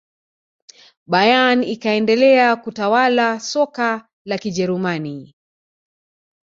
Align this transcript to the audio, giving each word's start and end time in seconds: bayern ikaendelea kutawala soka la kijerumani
bayern 1.11 1.63
ikaendelea 1.63 2.55
kutawala 2.55 3.39
soka 3.39 4.09
la 4.25 4.37
kijerumani 4.37 5.35